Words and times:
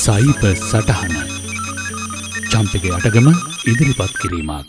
සයිප 0.00 0.42
සටහන 0.50 1.14
චම්පක 2.50 2.84
අටගම 2.96 3.26
ඉදිරිපත් 3.70 4.12
කිරීමක්. 4.20 4.68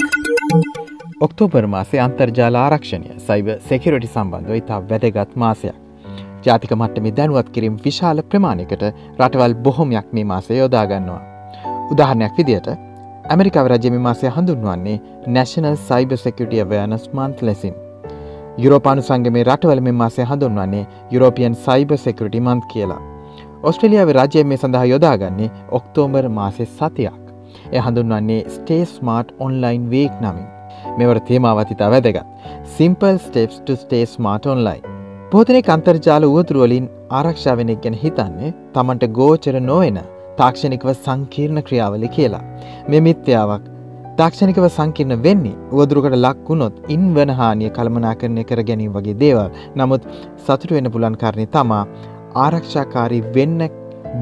ඔක්තෝබර් 1.25 1.67
මාසේ 1.73 2.01
අන්තර්ජාල 2.05 2.55
ආරක්ෂණය 2.61 3.13
සයිව 3.27 3.51
සෙකිරටි 3.69 4.09
සම්බන්ධව 4.09 4.57
ඉතා 4.61 4.79
වැදගත් 4.89 5.37
මාසයක්. 5.43 5.77
ජාතික 6.45 6.73
මට්ටම 6.77 7.07
දැනුවත් 7.19 7.51
කිරීම 7.57 7.77
විශාල 7.85 8.19
ප්‍රමාණයකට 8.31 8.83
රටවල් 9.19 9.55
බොහොමයක් 9.67 10.09
මේ 10.17 10.25
මාසය 10.31 10.57
යොදාගන්නවා. 10.57 11.21
උදාහරණයක් 11.93 12.35
විදියට 12.39 12.67
ඇමරිකාව 13.29 13.71
රජම 13.73 13.95
මාසය 14.07 14.33
හඳුන්වන්නේ 14.37 14.97
නැශනල් 15.37 15.77
සයිබ 15.87 16.17
සෙකටිය 16.25 16.65
වයනස් 16.73 17.07
මන්ත් 17.13 17.47
ලෙසින්. 17.47 17.75
යුරෝපානු 18.57 19.07
සංගමේ 19.07 19.47
රටවල 19.47 19.85
මෙ 19.87 19.95
මාසය 20.03 20.27
හඳුන්වන්නේ 20.33 20.85
යුරෝපියන් 21.15 21.57
සයිබ 21.65 21.97
සෙකරටි 22.05 22.45
මන්ත් 22.47 22.69
කියලා. 22.73 23.01
ඔස්ට්‍රලියාව 23.69 24.09
රජය 24.17 24.43
මේ 24.49 24.59
සඳහා 24.61 24.87
යොදාගන්නේ 24.91 25.49
ඔක්තෝබර් 25.77 26.25
මාසෙ 26.37 26.65
සතියක්. 26.67 27.19
එය 27.73 27.81
හඳුන්වන්නේ 27.85 28.39
ස්ටේස් 28.55 28.93
මාර්ට් 29.07 29.35
ඔන්ලයින් 29.45 29.83
වේක් 29.91 30.15
නමින්. 30.23 30.47
මෙවර 30.99 31.19
තේමාවතිතා 31.27 31.91
වැදගත්. 31.93 32.23
සිම්පල් 32.77 33.19
ස්ටේප්ස් 33.25 33.59
ට 33.59 33.77
ස්ටේස් 33.83 34.15
මාර්ට 34.27 34.47
ඔන්ලයින්. 34.53 34.87
පෝතනෙක් 35.31 35.69
අන්තර්ජාල 35.75 36.25
උවතුරුවලින් 36.29 36.87
ආරක්ෂාවෙනෙක් 37.19 37.83
ගැන 37.83 37.99
හිතන්නේ 38.05 38.55
තමන්ට 38.77 39.11
ගෝචර 39.19 39.59
නොවෙන 39.69 40.01
තාක්ෂණිකව 40.39 40.89
සංකීර්ණ 40.95 41.65
ක්‍රියාවලි 41.67 42.09
කියලා. 42.17 42.43
මෙ 42.89 43.03
මිත්‍යාවක් 43.07 43.71
තාක්ෂණිකව 44.19 44.65
සංකීර්ණ 44.69 45.21
වෙන්නේ 45.25 45.59
උවදුරකට 45.73 46.15
ලක්වුණොත් 46.17 46.75
ඉන් 46.95 47.03
වන 47.15 47.31
හානිය 47.37 47.69
කළමනා 47.77 48.11
කරණය 48.19 48.43
කර 48.49 48.61
ගැනීම 48.67 48.91
වගේ 48.97 49.15
දේවල් 49.21 49.47
නමුත් 49.79 50.03
සතුට 50.43 50.73
වෙන 50.75 50.89
පුලන් 50.95 51.15
කරණය 51.21 51.45
තමා 51.55 51.79
ආරක්ෂාකාරී 52.35 53.23
වෙන්න 53.35 53.69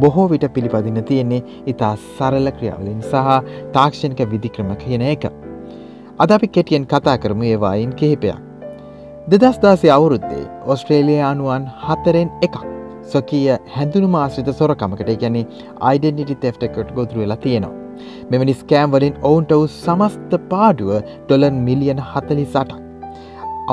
බොහෝ 0.01 0.29
විට 0.29 0.45
පිළිපදින 0.53 1.03
තියෙන්නේ 1.03 1.43
ඉතා 1.73 1.95
සරල 1.95 2.51
ක්‍රියාවලින් 2.57 3.01
සහ 3.01 3.37
තාක්ෂණික 3.73 4.21
විදික්‍රම 4.31 4.75
කියන 4.83 5.01
එක. 5.01 5.25
අද 6.19 6.31
අපි 6.31 6.47
කෙටියෙන් 6.47 6.87
කතා 6.93 7.17
කරමු 7.17 7.43
ඒවායින් 7.43 7.95
කිහිපයක්. 8.01 8.37
දෙදස්දාසේ 9.31 9.91
අවුරුද්දේ 9.91 10.43
ඔස්ට්‍රේලියයානුවන් 10.65 11.69
හතරෙන් 11.85 12.31
එකක් 12.47 12.55
සොකීය 13.13 13.57
හැඳුණු 13.75 14.09
මාශ්‍රිත 14.15 14.49
සොරකමකට 14.61 15.11
ගැන 15.23 15.37
අයිඩෙන්නිටි 15.81 16.35
තෙෆ්ටකට 16.35 16.95
ගොතුර 16.97 17.19
වෙලා 17.23 17.37
තියෙනවා. 17.37 17.75
මෙවැනි 18.31 18.53
ස්කෑම් 18.61 18.91
වලින් 18.95 19.19
ඔවුන්ට 19.29 19.51
වූ 19.51 19.67
සමස්ත 19.67 20.37
පාඩුව 20.53 20.91
ඩොලන් 21.25 21.61
මිලියන 21.67 22.01
හතලි 22.11 22.45
සටක්. 22.45 22.79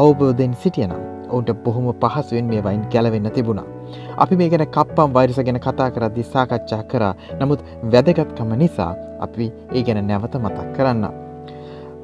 අවබෝධයෙන් 0.02 0.54
සිටියනම් 0.64 1.00
ඔවුන්ට 1.30 1.56
බොහොම 1.64 1.88
පහසුවෙන් 2.02 2.52
මේ 2.52 2.64
වයින් 2.64 2.84
ගැලවෙන්න 2.92 3.30
තිබුණා. 3.38 3.75
අපි 4.16 4.38
මේ 4.40 4.48
ගැන 4.52 4.66
කප්පම් 4.68 5.14
වෛරස 5.16 5.38
ගැන 5.48 5.60
කතා 5.66 5.88
කරද්දි 5.90 6.26
සාකච්ඡා 6.32 6.82
කරා 6.90 7.12
නමුත් 7.40 7.64
වැදගත්කම 7.92 8.52
නිසා 8.62 8.90
අපි 9.20 9.46
ඒ 9.74 9.82
ගැන 9.82 10.02
නැවත 10.08 10.36
මතක් 10.40 10.66
කරන්න. 10.76 11.06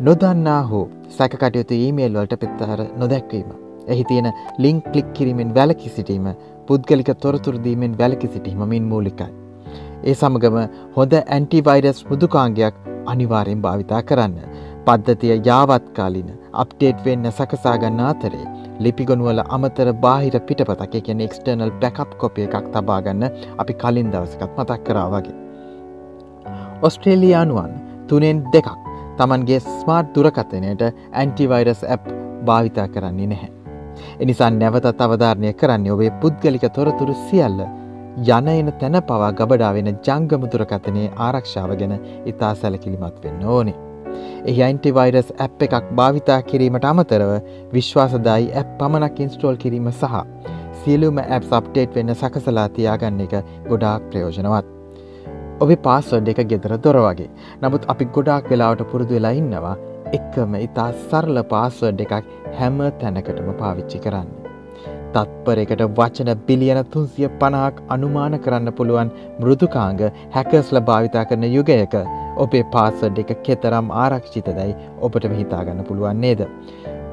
නොදන්නා 0.00 0.62
හෝ 0.70 0.84
සැකකටයුතු 1.18 1.74
ඊමේල් 1.76 2.16
වලට 2.16 2.40
පෙත්තහර 2.42 2.80
නොදැක්වීම. 2.96 3.50
එහි 3.88 4.04
තියෙන 4.04 4.32
ලිංක් 4.58 4.90
කලික් 4.92 5.12
කිරීමෙන් 5.14 5.54
වැලකි 5.54 5.94
සිටීම 5.96 6.26
පුද්ගලික 6.66 7.10
තොරතුරදීමෙන් 7.22 7.98
වැලකි 7.98 8.32
සිටීම 8.34 8.66
මින් 8.72 8.90
මූලිකයි. 8.92 9.30
ඒ 10.04 10.14
සමගම 10.14 10.58
හොඳ 10.96 11.12
ඇන්ටිවයිරස් 11.18 12.04
මුදුකාංගයක් 12.10 12.74
අනිවාරයෙන් 13.06 13.64
භාවිතා 13.64 14.02
කරන්න. 14.02 14.36
පද්ධතිය 14.86 15.34
යාවත්කාලින 15.48 16.30
අප්ටේට් 16.62 17.04
වෙන්න 17.04 17.26
සකසාගන්න 17.30 18.00
අතරේ 18.06 18.46
ලිපිගොනුවල 18.84 19.40
අමතර 19.56 19.92
බාහිර 20.04 20.36
පිටපතක 20.48 20.94
කියන 21.06 21.24
එක්ස්ටර්නල් 21.26 21.72
බැකප් 21.82 22.16
කොපිය 22.20 22.46
එකක් 22.48 22.68
තබාගන්න 22.74 23.24
අපි 23.62 23.74
කලින් 23.82 24.12
දවසකත් 24.14 24.52
මතක් 24.58 24.80
කරා 24.86 25.08
වගේ. 25.14 25.36
ඔස්ට්‍රේලියයානුවන් 26.82 27.74
තුනෙන් 28.08 28.44
දෙකක් 28.54 28.70
තමන්ගේ 29.18 29.60
ස්මාර්ට් 29.60 30.14
දුරකතනයට 30.14 30.82
ඇන්ටිවයිරස් 31.12 31.84
ඇප් 31.84 32.08
භාවිතා 32.46 32.88
කරන්නේ 32.88 33.26
නැහැ. 33.26 33.50
එනිසා 34.20 34.50
නැවතත් 34.52 35.00
අවධාරණය 35.00 35.52
කරන්නේ 35.54 35.92
ඔබේ 35.92 36.10
පුද්ගලික 36.22 36.66
තොරතුරු 36.74 37.14
සියල්ල 37.28 37.62
යන 38.30 38.48
එන 38.48 38.72
තැන 38.80 38.98
පවා 39.02 39.32
ගබඩාවෙන 39.32 39.94
ජංගම 40.06 40.44
දුරකතනයේ 40.52 41.14
ආරක්ෂාව 41.18 41.70
ගැන 41.80 41.94
ඉතා 42.26 42.54
සැලකිලිමත් 42.54 43.24
වෙන්න 43.24 43.44
ඕනේ. 43.46 43.91
එහි 44.44 44.62
අයින්ටිවයිරස් 44.66 45.30
ඇප් 45.38 45.64
එකක් 45.66 45.88
භාවිතා 45.98 46.40
කිරීමට 46.50 46.88
අමතරව 46.90 47.32
විශ්වාසදායි 47.72 48.50
ඇප් 48.54 48.74
පමණක් 48.80 49.22
ඉන්ස්ටෝල් 49.26 49.60
කිරීම 49.64 49.88
සහ 49.92 50.20
සියලුම 50.80 51.22
ඇප් 51.22 51.48
අප්ටේට් 51.58 51.96
වෙන්න 51.96 52.14
සකසලා 52.14 52.68
තියාගන්න 52.76 53.24
එක 53.26 53.34
ගොඩාක් 53.68 54.10
ප්‍රයෝජනවත්. 54.10 54.66
ඔබේ 55.60 55.80
පාස්වඩ් 55.86 56.30
එක 56.32 56.44
ගෙදර 56.50 56.76
දොර 56.84 57.00
වගේ 57.06 57.30
නමුත් 57.62 57.88
අපි 57.94 58.10
ගොඩාක් 58.16 58.52
වෙලාවට 58.52 58.86
පුරුදු 58.92 59.18
වෙලා 59.18 59.34
ඉන්නවා 59.40 59.74
එක්කම 60.18 60.54
ඉතා 60.60 60.88
සරල 61.00 61.42
පාස්වඩ් 61.52 62.06
එකක් 62.06 62.30
හැම 62.58 62.80
තැනකටම 63.00 63.52
පාවිච්චි 63.60 64.00
කරන්න. 64.06 64.30
තත්පරයකට 65.14 65.82
වචන 65.98 66.30
බිලියන 66.46 66.80
තුන්සිය 66.92 67.28
පනාක් 67.40 67.80
අනුමාන 67.88 68.36
කරන්න 68.44 68.72
පුළුවන් 68.78 69.12
මෘදුකාංග 69.40 70.02
හැකස්ල 70.34 70.80
භාවිතා 70.88 71.24
කරන 71.24 71.46
යුගයක 71.56 71.96
ඔබේ 72.44 72.64
පාසඩ් 72.74 73.20
එක 73.22 73.30
කෙතරම් 73.46 73.92
ආරක්ෂිත 74.04 74.48
දැයි 74.58 74.78
ඔබට 75.06 75.28
විහිතාගන්න 75.32 75.84
පුළුවන් 75.88 76.24
නේද. 76.24 76.42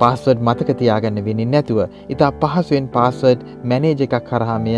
පාස්වඩ් 0.02 0.42
මතක 0.48 0.78
තියාගන්න 0.80 1.22
වෙනින් 1.28 1.54
නැතුව 1.54 1.80
ඉතා 2.16 2.32
පහසුවෙන් 2.42 2.90
පාස්වඩ් 2.96 3.46
මැනේජ 3.72 4.04
එකක් 4.08 4.18
කරහාමය 4.30 4.76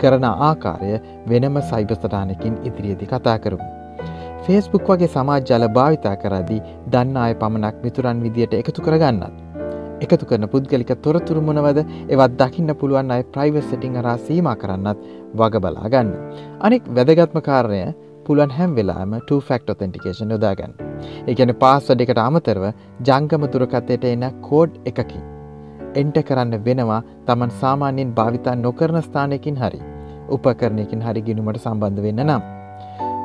කරන 0.00 0.26
ආකාරය 0.28 1.00
වෙනම 1.30 1.58
සයිබස්ථානකින් 1.70 2.60
ඉදිරියදි 2.68 3.10
කතා 3.12 3.38
කරමු. 3.44 3.66
ෆේස්බුක් 4.44 4.88
වගේ 4.90 5.10
සමාජ්ජල 5.14 5.66
භාවිතා 5.76 6.16
කරදී 6.22 6.62
දන්න 6.92 7.16
අය 7.24 7.34
පමණක් 7.42 7.76
මිතුරන් 7.84 8.22
විදියට 8.24 8.56
එකතු 8.60 8.84
කරගන්නත්. 8.86 9.34
එකතු 10.04 10.28
කරන 10.30 10.48
පුද්ගලික 10.52 10.92
තොරතුරු 11.04 11.40
මොනවද 11.40 11.78
එවත් 12.14 12.34
දකින්න 12.40 12.74
පුළුවන් 12.80 13.14
අයි 13.14 13.24
ප්‍රයිවස් 13.34 13.68
සටිං 13.68 13.96
අරා 14.00 14.16
සීම 14.26 14.48
කරන්නත් 14.62 14.98
වග 15.40 15.62
බලා 15.64 15.88
ගන්න. 15.94 16.12
අනෙක් 16.60 16.82
වැදගත්ම 16.96 17.40
කාරණය 17.48 17.80
පුළුවන් 18.26 18.52
හැම් 18.58 18.74
වෙලාම 18.78 19.14
2ෆක්ට 19.30 19.72
ඔතෙන්ටිකේෂන් 19.74 20.34
යොදාගන්න. 20.34 20.72
එකන 21.32 21.52
පාස්වඩ 21.62 22.04
එකට 22.04 22.20
අමතරව 22.26 22.64
ජංගම 23.08 23.46
දුරකතයට 23.54 24.06
එන 24.12 24.24
කෝඩ් 24.48 24.78
එකකි. 24.90 25.20
එන්ට 26.00 26.18
කරන්න 26.28 26.56
වෙනවා 26.66 27.00
තමන් 27.28 27.52
සාමාන්‍යයෙන් 27.62 28.14
භාවිතා 28.18 28.56
නොකරන 28.64 28.98
ස්ථානයකින් 29.06 29.60
හරි 29.62 29.80
උපකරණයකින් 30.36 31.04
හරි 31.06 31.26
ගිනුමට 31.28 31.60
සම්බන්ධ 31.64 32.02
වෙන්න 32.06 32.24
නම්. 32.26 32.42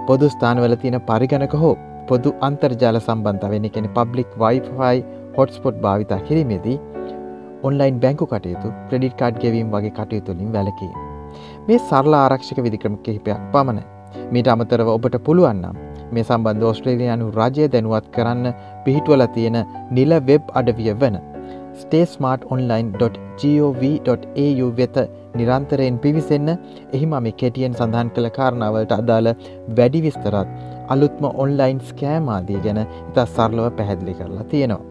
පොදු 0.08 0.30
ස්ථානවල 0.36 0.76
තියෙන 0.84 1.00
පරිගණක 1.10 1.56
හෝ 1.64 1.76
පොදු 2.10 2.30
අන්තර්ජාල 2.48 3.00
සම්බන්ධ 3.02 3.52
වෙන 3.54 3.68
කෙන 3.76 3.88
පබ්ලික් 3.98 4.32
වයිෆයි 4.44 4.98
හොට්ස්පොට් 5.38 5.82
භාවිතා 5.86 6.20
කිරීමේදී 6.28 6.78
ඔන්ලයින් 7.68 7.98
බැංකු 8.04 8.26
කටයුතු 8.34 8.76
ප්‍රඩිට් 8.90 9.16
කාඩ් 9.22 9.42
ගෙවීම් 9.44 9.74
වගේ 9.76 9.96
කටයුතුලින් 9.98 10.54
වැලකී. 10.56 10.94
මේ 11.68 11.80
සරලා 11.90 12.22
ආරක්ෂක 12.26 12.62
විදික්‍රම 12.66 12.96
කිහිපයක් 13.06 13.42
පමණ 13.54 13.84
මීට 14.32 14.48
අමතරව 14.48 14.88
ඔබට 14.90 15.16
පුළුවන්නම් 15.26 15.76
මේ 16.12 16.24
සම්බන්ධ 16.24 16.66
ඔස්ට්‍රේලියයානු 16.72 17.32
රජය 17.40 17.68
දැනුවත් 17.74 18.06
කරන්න 18.16 18.46
පිහිටුවල 18.86 19.24
තියෙන 19.36 19.58
නිල 19.92 20.12
වෙබ් 20.30 20.44
අඩවිය 20.54 20.94
වන 21.02 21.18
stayssmartonline.gov.au 21.82 24.68
වෙත 24.80 24.96
නිරන්තරයෙන් 25.36 25.98
පිවිසෙන්න 26.00 26.50
එහිම 26.94 27.14
මේ 27.18 27.34
කෙටියෙන් 27.34 27.74
සඳහන් 27.74 28.10
කළ 28.16 28.30
කාරණාවලට 28.38 28.92
අදාළ 28.98 29.28
වැඩි 29.78 30.02
විස්තරත් 30.08 30.50
අලුත්ම 30.88 31.26
ඔන්ලයින් 31.36 31.80
ස්කෑමාදී 31.90 32.60
ගැන 32.66 32.80
ඉතා 32.82 33.28
සරලව 33.28 33.72
පැහැදිලි 33.78 34.14
කරලා 34.14 34.46
තියෙනවා. 34.46 34.86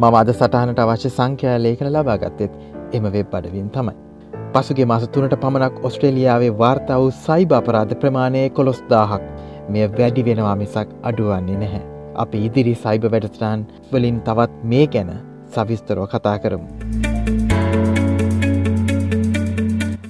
මම 0.00 0.14
අද 0.14 0.28
සටහනට 0.32 0.78
අවශ්‍ය 0.78 1.10
සංඛ්‍යා 1.10 1.58
ලේඛන 1.58 1.92
ලබාගත්තෙත් 1.92 2.52
එම 2.92 3.12
වෙබ් 3.12 3.34
අඩවින් 3.34 3.70
තමයි. 3.70 4.09
පසුගේ 4.54 4.86
මස 4.86 5.04
තුනට 5.14 5.34
පමණක් 5.42 5.84
ඔස්ට්‍රේලියාවේ 5.88 6.50
වාර්තා 6.60 6.98
වූ 7.00 7.10
සයිබ 7.18 7.52
අපරාධ 7.58 7.94
ප්‍රමාණය 8.02 8.42
කොළොස් 8.56 8.80
දාහක් 8.90 9.22
මෙය 9.68 9.84
වැඩි 9.98 10.24
වෙනවා 10.28 10.56
මිසක් 10.62 10.88
අඩුවන්නේ 11.10 11.58
නැහැ. 11.62 11.82
අපි 12.16 12.42
ඉදිරි 12.46 12.74
සයිබ 12.82 13.06
වැඩස්ටාන් 13.14 13.64
වලින් 13.92 14.20
තවත් 14.28 14.68
මේ 14.72 14.86
ගැන 14.94 15.12
සවිස්තරෝ 15.54 16.10
කතා 16.12 16.36
කරමු. 16.42 16.66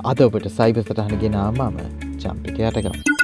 අද 0.04 0.26
ඔබට 0.26 0.52
සයිබ 0.58 0.84
සටහන 0.84 1.16
ගෙනාමම 1.24 1.82
චම්පික 2.22 2.56
යටගම්. 2.60 3.19